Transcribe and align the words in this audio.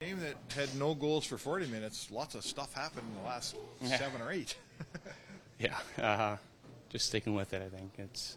Game 0.00 0.20
that 0.20 0.34
had 0.54 0.74
no 0.78 0.94
goals 0.94 1.24
for 1.24 1.38
40 1.38 1.68
minutes. 1.68 2.10
Lots 2.10 2.34
of 2.34 2.44
stuff 2.44 2.74
happened 2.74 3.06
in 3.16 3.22
the 3.22 3.26
last 3.26 3.56
Yeah. 3.80 3.96
seven 3.96 4.20
or 4.20 4.30
eight. 4.30 4.54
Yeah, 5.58 5.78
uh, 5.96 6.36
just 6.90 7.06
sticking 7.06 7.34
with 7.34 7.54
it. 7.54 7.62
I 7.62 7.74
think 7.74 7.92
it's 7.96 8.36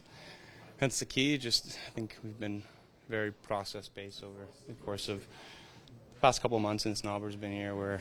that's 0.78 1.00
the 1.00 1.06
key. 1.06 1.38
Just 1.38 1.78
I 1.86 1.90
think 1.90 2.16
we've 2.24 2.40
been 2.40 2.64
very 3.10 3.34
process 3.34 3.90
based 3.90 4.24
over 4.24 4.48
the 4.70 4.74
course 4.86 5.10
of 5.10 5.20
the 5.20 6.20
past 6.22 6.42
couple 6.42 6.56
of 6.56 6.64
months 6.64 6.84
since 6.84 7.02
Knoblauch's 7.02 7.36
been 7.36 7.52
here. 7.52 7.76
We're 7.76 8.00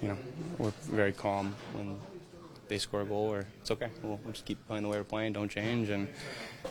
you 0.00 0.06
know 0.06 0.16
we're 0.58 0.70
very 0.82 1.10
calm 1.12 1.56
when 1.72 1.98
they 2.68 2.78
score 2.78 3.02
a 3.02 3.04
goal, 3.04 3.32
or 3.32 3.46
it's 3.60 3.70
okay. 3.70 3.88
We'll, 4.02 4.18
we'll 4.24 4.32
just 4.32 4.44
keep 4.44 4.66
playing 4.66 4.82
the 4.82 4.88
way 4.88 4.96
we're 4.98 5.04
playing. 5.04 5.32
Don't 5.34 5.50
change, 5.50 5.88
and 5.90 6.08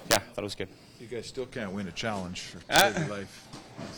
yeah, 0.10 0.20
that 0.36 0.42
was 0.44 0.56
good. 0.56 0.70
You 1.00 1.08
guys 1.08 1.26
still 1.28 1.46
can't 1.48 1.72
win 1.72 1.88
a 1.88 1.92
challenge 1.92 2.42
for 2.42 2.60
daily 2.72 3.08
life. 3.10 3.48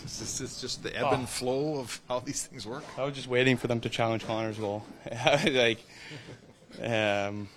It's 0.04 0.20
just, 0.20 0.39
it's 0.42 0.61
just 0.61 0.84
the 0.84 0.96
ebb 0.98 1.11
and 1.14 1.24
Oh. 1.24 1.25
flow 1.25 1.79
of 1.79 2.00
how 2.07 2.20
these 2.20 2.46
things 2.46 2.66
work. 2.66 2.84
I 2.98 3.04
was 3.04 3.14
just 3.16 3.28
waiting 3.28 3.57
for 3.57 3.68
them 3.68 3.79
to 3.82 3.89
challenge 3.89 4.25
Connor's 4.25 4.57
goal, 4.57 4.84
like, 5.46 5.79
um, 6.82 7.50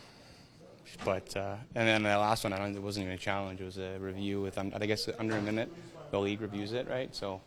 but 1.05 1.37
uh, 1.37 1.57
and 1.75 1.87
then 1.89 2.03
the 2.03 2.17
last 2.19 2.45
one, 2.45 2.53
I 2.53 2.59
don't. 2.59 2.75
It 2.75 2.83
wasn't 2.83 3.05
even 3.05 3.15
a 3.15 3.19
challenge. 3.19 3.61
It 3.61 3.65
was 3.65 3.79
a 3.79 3.99
review 3.99 4.41
with. 4.43 4.59
Um, 4.59 4.73
I 4.75 4.87
guess 4.87 5.09
under 5.19 5.37
a 5.37 5.43
minute, 5.43 5.71
the 6.11 6.19
league 6.19 6.41
reviews 6.41 6.73
it, 6.73 6.89
right? 6.89 7.15
So 7.15 7.41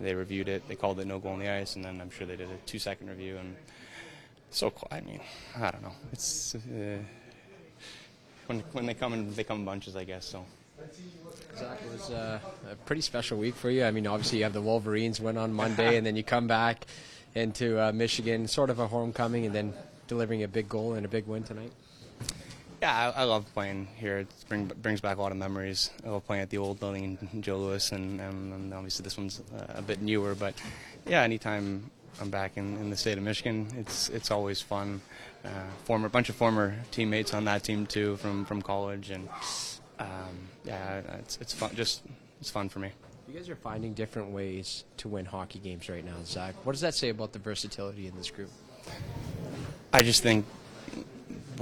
they 0.00 0.14
reviewed 0.14 0.48
it. 0.48 0.66
They 0.68 0.76
called 0.76 1.00
it 1.00 1.06
no 1.06 1.18
goal 1.18 1.32
on 1.32 1.38
the 1.40 1.50
ice, 1.50 1.76
and 1.76 1.84
then 1.84 2.00
I'm 2.00 2.10
sure 2.10 2.26
they 2.26 2.36
did 2.36 2.48
a 2.50 2.56
two 2.66 2.78
second 2.78 3.08
review. 3.10 3.36
And 3.38 3.56
so 4.52 4.72
I 4.90 5.00
mean, 5.00 5.20
I 5.56 5.70
don't 5.70 5.82
know. 5.82 5.92
It's 6.12 6.54
uh, 6.54 6.98
when 8.46 8.60
when 8.72 8.86
they 8.86 8.94
come 8.94 9.14
in, 9.14 9.34
they 9.34 9.44
come 9.44 9.60
in 9.60 9.64
bunches, 9.64 9.96
I 9.96 10.04
guess. 10.04 10.26
So. 10.26 10.44
Zach, 11.56 11.78
it 11.84 11.92
was 11.92 12.10
uh, 12.10 12.40
a 12.70 12.74
pretty 12.86 13.02
special 13.02 13.38
week 13.38 13.54
for 13.54 13.70
you. 13.70 13.84
I 13.84 13.90
mean, 13.90 14.06
obviously 14.06 14.38
you 14.38 14.44
have 14.44 14.52
the 14.52 14.62
Wolverines 14.62 15.20
win 15.20 15.36
on 15.36 15.52
Monday, 15.52 15.96
and 15.98 16.06
then 16.06 16.16
you 16.16 16.24
come 16.24 16.46
back 16.46 16.86
into 17.34 17.80
uh, 17.80 17.92
Michigan, 17.92 18.48
sort 18.48 18.70
of 18.70 18.78
a 18.78 18.86
homecoming, 18.86 19.46
and 19.46 19.54
then 19.54 19.74
delivering 20.08 20.42
a 20.42 20.48
big 20.48 20.68
goal 20.68 20.94
and 20.94 21.04
a 21.04 21.08
big 21.08 21.26
win 21.26 21.42
tonight. 21.42 21.72
Yeah, 22.82 23.12
I, 23.16 23.20
I 23.20 23.24
love 23.24 23.46
playing 23.54 23.86
here. 23.96 24.18
It 24.18 24.28
bring, 24.48 24.66
brings 24.66 25.00
back 25.00 25.16
a 25.18 25.22
lot 25.22 25.30
of 25.30 25.38
memories. 25.38 25.90
I 26.04 26.08
love 26.08 26.26
playing 26.26 26.42
at 26.42 26.50
the 26.50 26.58
old 26.58 26.80
building 26.80 27.16
in 27.32 27.42
Joe 27.42 27.58
Louis, 27.58 27.92
and, 27.92 28.20
and, 28.20 28.52
and 28.52 28.74
obviously 28.74 29.04
this 29.04 29.16
one's 29.16 29.40
uh, 29.56 29.66
a 29.76 29.82
bit 29.82 30.02
newer. 30.02 30.34
But 30.34 30.54
yeah, 31.06 31.22
anytime 31.22 31.90
I'm 32.20 32.30
back 32.30 32.56
in, 32.56 32.76
in 32.76 32.90
the 32.90 32.96
state 32.96 33.18
of 33.18 33.24
Michigan, 33.24 33.66
it's 33.76 34.08
it's 34.08 34.30
always 34.30 34.60
fun. 34.60 35.00
Uh, 35.44 35.48
former 35.84 36.08
bunch 36.08 36.28
of 36.28 36.36
former 36.36 36.74
teammates 36.90 37.34
on 37.34 37.44
that 37.46 37.64
team 37.64 37.86
too 37.86 38.16
from 38.16 38.44
from 38.44 38.62
college, 38.62 39.10
and 39.10 39.28
um, 39.98 40.48
yeah, 40.64 41.00
it's 41.18 41.38
it's 41.40 41.52
fun. 41.52 41.74
Just 41.74 42.02
it's 42.40 42.50
fun 42.50 42.68
for 42.68 42.78
me. 42.78 42.90
You 43.28 43.34
guys 43.34 43.48
are 43.48 43.56
finding 43.56 43.94
different 43.94 44.30
ways 44.30 44.84
to 44.98 45.08
win 45.08 45.24
hockey 45.24 45.58
games 45.58 45.88
right 45.88 46.04
now, 46.04 46.16
Zach. 46.24 46.54
What 46.64 46.72
does 46.72 46.82
that 46.82 46.94
say 46.94 47.08
about 47.08 47.32
the 47.32 47.38
versatility 47.38 48.06
in 48.06 48.16
this 48.16 48.30
group? 48.30 48.50
I 49.92 50.02
just 50.02 50.22
think 50.22 50.44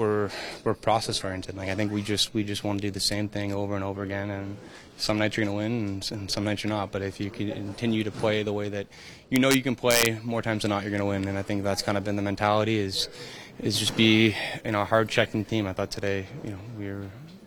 we're 0.01 0.31
we're 0.65 0.75
process 0.75 1.23
oriented. 1.23 1.57
Like 1.57 1.69
I 1.69 1.75
think 1.75 1.93
we 1.93 2.03
just 2.03 2.35
we 2.35 2.43
just 2.43 2.65
want 2.65 2.81
to 2.81 2.89
do 2.89 2.91
the 2.91 2.99
same 2.99 3.29
thing 3.29 3.53
over 3.53 3.77
and 3.77 3.85
over 3.85 4.03
again. 4.03 4.31
And 4.31 4.57
some 4.97 5.19
nights 5.19 5.37
you're 5.37 5.47
to 5.47 5.53
win, 5.53 5.73
and, 5.73 6.13
and 6.13 6.31
some 6.31 6.45
nights 6.45 6.65
you're 6.65 6.73
not. 6.73 6.91
But 6.91 7.03
if 7.03 7.21
you 7.21 7.31
continue 7.31 8.03
to 8.03 8.11
play 8.11 8.43
the 8.43 8.53
way 8.53 8.69
that 8.71 8.87
you 9.29 9.39
know 9.39 9.51
you 9.51 9.63
can 9.63 9.77
play, 9.77 10.19
more 10.25 10.43
times 10.43 10.63
than 10.63 10.71
not 10.71 10.83
you're 10.83 10.99
to 10.99 11.05
win. 11.05 11.29
And 11.29 11.39
I 11.39 11.43
think 11.43 11.63
that's 11.63 11.83
kind 11.83 11.97
of 11.97 12.03
been 12.03 12.17
the 12.17 12.23
mentality 12.23 12.79
is 12.79 13.09
is 13.61 13.79
just 13.79 13.97
be 13.97 14.35
you 14.65 14.73
know 14.73 14.81
a 14.81 14.87
hard 14.87 15.09
checking 15.09 15.45
team. 15.45 15.67
I 15.67 15.73
thought 15.75 15.91
today 15.91 16.27
you 16.43 16.51
know 16.51 16.59
we 16.79 16.87
were 16.87 17.07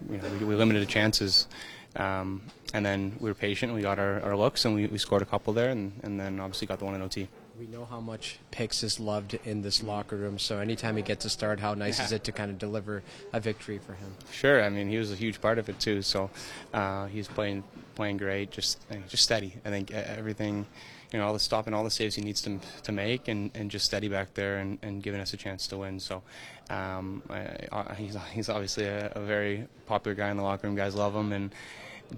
you 0.09 0.17
know 0.17 0.29
we, 0.39 0.45
we 0.45 0.55
limited 0.55 0.81
the 0.81 0.91
chances. 0.91 1.47
Um, 1.95 2.41
and 2.73 2.83
then 2.83 3.15
we 3.19 3.29
were 3.29 3.35
patient. 3.35 3.71
We 3.73 3.83
got 3.83 3.99
our, 3.99 4.19
our 4.21 4.35
looks, 4.35 4.65
and 4.65 4.73
we, 4.73 4.87
we 4.87 4.97
scored 4.97 5.21
a 5.21 5.25
couple 5.25 5.53
there, 5.53 5.69
and, 5.69 5.91
and 6.01 6.19
then 6.19 6.39
obviously 6.39 6.65
got 6.65 6.79
the 6.79 6.85
one 6.85 6.95
in 6.95 7.03
OT. 7.03 7.27
We 7.59 7.67
know 7.67 7.85
how 7.85 7.99
much 7.99 8.39
Pix 8.49 8.81
is 8.81 8.99
loved 8.99 9.37
in 9.45 9.61
this 9.61 9.83
locker 9.83 10.15
room, 10.15 10.39
so 10.39 10.57
anytime 10.57 10.97
he 10.97 11.03
gets 11.03 11.23
a 11.23 11.29
start, 11.29 11.59
how 11.59 11.75
nice 11.75 11.99
is 11.99 12.11
it 12.11 12.23
to 12.23 12.31
kind 12.31 12.49
of 12.49 12.57
deliver 12.57 13.03
a 13.31 13.39
victory 13.39 13.77
for 13.77 13.93
him? 13.93 14.15
Sure, 14.31 14.63
I 14.63 14.69
mean 14.69 14.89
he 14.89 14.97
was 14.97 15.11
a 15.11 15.15
huge 15.15 15.39
part 15.39 15.59
of 15.59 15.69
it 15.69 15.79
too. 15.79 16.01
So 16.01 16.31
uh, 16.73 17.05
he's 17.05 17.27
playing 17.27 17.63
playing 17.93 18.17
great, 18.17 18.49
just 18.49 18.83
uh, 18.91 18.95
just 19.07 19.23
steady. 19.23 19.53
I 19.65 19.69
think 19.69 19.91
e- 19.91 19.93
everything, 19.93 20.65
you 21.11 21.19
know, 21.19 21.27
all 21.27 21.33
the 21.33 21.39
stopping, 21.39 21.75
all 21.75 21.83
the 21.83 21.91
saves 21.91 22.15
he 22.15 22.23
needs 22.23 22.41
to 22.41 22.59
to 22.83 22.91
make, 22.91 23.27
and, 23.27 23.51
and 23.53 23.69
just 23.69 23.85
steady 23.85 24.07
back 24.07 24.33
there 24.33 24.57
and, 24.57 24.79
and 24.81 25.03
giving 25.03 25.21
us 25.21 25.31
a 25.35 25.37
chance 25.37 25.67
to 25.67 25.77
win. 25.77 25.99
So 25.99 26.23
um, 26.71 27.21
I, 27.29 27.67
I, 27.71 27.93
he's 27.93 28.17
he's 28.31 28.49
obviously 28.49 28.85
a, 28.85 29.11
a 29.15 29.19
very 29.19 29.67
popular 29.85 30.15
guy 30.15 30.31
in 30.31 30.37
the 30.37 30.43
locker 30.43 30.65
room. 30.65 30.75
Guys 30.75 30.95
love 30.95 31.15
him, 31.15 31.31
and 31.31 31.53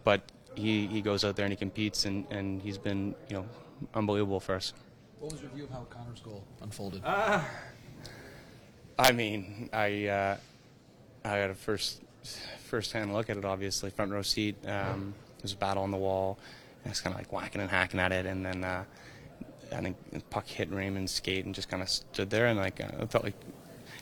but 0.06 0.22
he, 0.56 0.88
he 0.88 1.02
goes 1.02 1.26
out 1.26 1.36
there 1.36 1.46
and 1.46 1.52
he 1.52 1.58
competes, 1.58 2.06
and, 2.06 2.26
and 2.32 2.62
he's 2.62 2.78
been 2.78 3.14
you 3.30 3.36
know 3.36 3.46
unbelievable 3.94 4.40
for 4.40 4.56
us. 4.56 4.72
What 5.20 5.32
was 5.32 5.42
your 5.42 5.50
view 5.52 5.64
of 5.64 5.72
how 5.72 5.86
Connor's 5.90 6.20
goal 6.20 6.44
unfolded? 6.62 7.02
I 7.06 7.42
mean, 9.14 9.70
I 9.74 10.08
uh, 10.08 10.38
I 11.24 11.40
got 11.40 11.50
a 11.50 11.56
first 11.56 12.02
first 12.66 12.92
hand 12.92 13.14
look 13.14 13.30
at 13.30 13.38
it. 13.38 13.46
Obviously, 13.46 13.90
front 13.90 14.12
row 14.12 14.22
seat. 14.22 14.56
Um, 14.68 15.14
there's 15.40 15.54
a 15.54 15.58
battle 15.58 15.84
on 15.84 15.92
the 15.92 15.98
wall. 15.98 16.38
And 16.84 16.92
it's 16.92 17.02
kind 17.02 17.16
of 17.16 17.20
like 17.20 17.34
whacking 17.34 17.62
and 17.62 17.70
hacking 17.70 18.00
at 18.00 18.12
it, 18.12 18.28
and 18.28 18.46
then 18.46 18.64
uh, 18.64 18.84
I 19.72 19.82
think 19.82 19.98
puck 20.30 20.48
hit 20.48 20.72
Raymond's 20.72 21.12
skate 21.12 21.46
and 21.46 21.56
just 21.56 21.68
kind 21.68 21.82
of 21.82 21.90
stood 21.90 22.30
there, 22.30 22.46
and 22.46 22.60
like 22.60 22.80
uh, 22.80 22.90
I 23.02 23.06
felt 23.08 23.24
like 23.24 23.34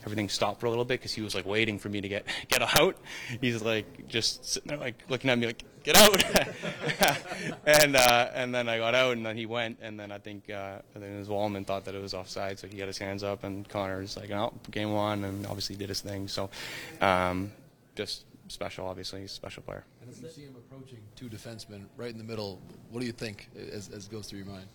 everything 0.04 0.28
stopped 0.28 0.60
for 0.60 0.66
a 0.66 0.68
little 0.68 0.84
bit 0.84 1.00
because 1.00 1.14
he 1.14 1.22
was 1.22 1.34
like 1.34 1.46
waiting 1.46 1.78
for 1.78 1.88
me 1.88 2.02
to 2.02 2.08
get 2.08 2.26
get 2.48 2.60
out. 2.78 2.98
He's 3.40 3.62
like 3.62 4.06
just 4.06 4.44
sitting 4.44 4.68
there 4.68 4.76
like 4.76 5.02
looking 5.08 5.30
at 5.30 5.38
me 5.38 5.46
like 5.46 5.64
get 5.84 5.96
out, 5.96 6.24
and 7.66 7.94
uh, 7.94 8.30
and 8.34 8.54
then 8.54 8.68
I 8.68 8.78
got 8.78 8.94
out 8.94 9.12
and 9.12 9.24
then 9.24 9.36
he 9.36 9.46
went 9.46 9.78
and 9.80 9.98
then 10.00 10.10
I 10.10 10.18
think 10.18 10.50
uh, 10.50 10.78
I 10.96 10.98
think 10.98 11.16
his 11.18 11.28
Walman 11.28 11.64
thought 11.66 11.84
that 11.84 11.94
it 11.94 12.02
was 12.02 12.14
offside, 12.14 12.58
so 12.58 12.66
he 12.66 12.76
got 12.76 12.88
his 12.88 12.98
hands 12.98 13.22
up 13.22 13.44
and 13.44 13.68
Connor's 13.68 14.16
like 14.16 14.30
oh 14.30 14.52
game 14.70 14.92
one 14.92 15.24
and 15.24 15.46
obviously 15.46 15.76
did 15.76 15.90
his 15.90 16.00
thing. 16.00 16.26
So 16.26 16.50
um, 17.00 17.52
just 17.94 18.24
special, 18.48 18.86
obviously 18.86 19.20
he's 19.20 19.32
a 19.32 19.34
special 19.34 19.62
player. 19.62 19.84
And 20.00 20.10
as 20.10 20.20
you 20.20 20.28
see 20.28 20.42
him 20.42 20.56
approaching 20.56 20.98
two 21.16 21.28
defensemen 21.28 21.84
right 21.96 22.10
in 22.10 22.18
the 22.18 22.24
middle, 22.24 22.60
what 22.90 23.00
do 23.00 23.06
you 23.06 23.12
think 23.12 23.48
as, 23.72 23.90
as 23.90 24.08
goes 24.08 24.26
through 24.26 24.40
your 24.40 24.48
mind? 24.48 24.66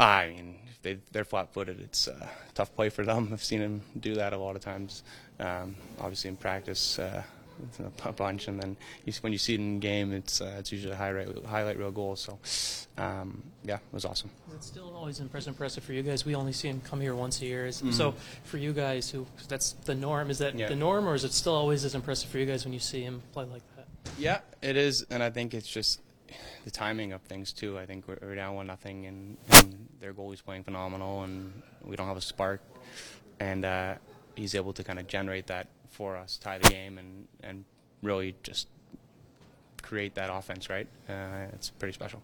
I 0.00 0.28
mean, 0.28 0.54
if 0.70 0.80
they, 0.82 0.98
they're 1.10 1.24
flat-footed. 1.24 1.80
It's 1.80 2.06
a 2.06 2.28
tough 2.54 2.74
play 2.76 2.88
for 2.88 3.04
them. 3.04 3.30
I've 3.32 3.42
seen 3.42 3.60
him 3.60 3.82
do 3.98 4.14
that 4.14 4.32
a 4.32 4.38
lot 4.38 4.54
of 4.54 4.62
times. 4.62 5.02
Um, 5.40 5.74
obviously, 5.98 6.28
in 6.28 6.36
practice, 6.36 6.98
uh, 6.98 7.22
a 8.04 8.12
bunch, 8.12 8.48
and 8.48 8.60
then 8.60 8.76
you, 9.04 9.12
when 9.20 9.32
you 9.32 9.38
see 9.38 9.54
it 9.54 9.60
in 9.60 9.80
game, 9.80 10.12
it's 10.12 10.40
uh, 10.40 10.56
it's 10.58 10.72
usually 10.72 10.92
a 10.92 10.96
highlight 10.96 11.44
highlight 11.44 11.78
reel 11.78 11.90
goal. 11.90 12.16
So, 12.16 12.38
um, 12.96 13.42
yeah, 13.64 13.76
it 13.76 13.80
was 13.92 14.04
awesome. 14.04 14.30
It's 14.54 14.66
still 14.66 14.92
always 14.96 15.20
impressive, 15.20 15.52
impressive 15.52 15.84
for 15.84 15.92
you 15.92 16.02
guys. 16.02 16.24
We 16.24 16.34
only 16.34 16.52
see 16.52 16.68
him 16.68 16.80
come 16.80 17.00
here 17.00 17.14
once 17.14 17.40
a 17.42 17.46
year. 17.46 17.68
Mhm. 17.68 17.92
So 17.92 18.14
for 18.44 18.58
you 18.58 18.72
guys, 18.72 19.10
who 19.10 19.26
that's 19.48 19.72
the 19.84 19.94
norm. 19.94 20.30
Is 20.30 20.38
that 20.38 20.54
Yeah. 20.58 20.68
the 20.68 20.76
norm, 20.76 21.06
or 21.08 21.14
is 21.14 21.24
it 21.24 21.32
still 21.32 21.54
always 21.54 21.84
as 21.84 21.94
impressive 21.94 22.30
for 22.30 22.38
you 22.38 22.46
guys 22.46 22.64
when 22.64 22.72
you 22.72 22.80
see 22.80 23.02
him 23.02 23.22
play 23.32 23.44
like 23.44 23.62
that? 23.76 23.86
Yeah, 24.18 24.40
it 24.62 24.76
is, 24.76 25.06
and 25.10 25.22
I 25.22 25.30
think 25.30 25.54
it's 25.54 25.68
just 25.68 26.00
the 26.64 26.70
timing 26.70 27.12
of 27.12 27.22
things 27.22 27.52
too. 27.52 27.78
I 27.78 27.86
think 27.86 28.06
we're, 28.08 28.18
we're 28.20 28.34
down 28.34 28.54
one 28.54 28.66
nothing, 28.66 29.06
and, 29.06 29.36
and 29.50 29.88
their 30.00 30.12
goalie's 30.12 30.40
playing 30.40 30.64
phenomenal, 30.64 31.22
and 31.22 31.62
we 31.82 31.96
don't 31.96 32.06
have 32.08 32.16
a 32.16 32.20
spark, 32.22 32.60
and 33.40 33.64
uh, 33.64 33.94
he's 34.38 34.54
able 34.54 34.72
to 34.72 34.84
kind 34.84 34.98
of 34.98 35.06
generate 35.06 35.48
that 35.48 35.66
for 35.90 36.16
us, 36.16 36.36
tie 36.36 36.58
the 36.58 36.68
game, 36.68 36.98
and 36.98 37.26
and 37.42 37.64
really 38.02 38.36
just 38.42 38.68
create 39.82 40.14
that 40.14 40.30
offense. 40.32 40.70
Right, 40.70 40.86
uh, 41.08 41.46
it's 41.52 41.70
pretty 41.70 41.92
special. 41.92 42.22